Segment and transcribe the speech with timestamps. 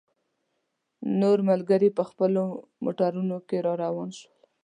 [1.21, 2.43] نور ملګري په خپلو
[2.83, 4.39] موټرانو کې را روان شول.